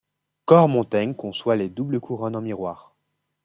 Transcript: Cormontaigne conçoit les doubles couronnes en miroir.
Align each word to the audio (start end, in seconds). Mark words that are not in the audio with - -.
Cormontaigne 0.45 1.13
conçoit 1.15 1.55
les 1.55 1.69
doubles 1.69 1.99
couronnes 1.99 2.35
en 2.35 2.41
miroir. 2.41 2.95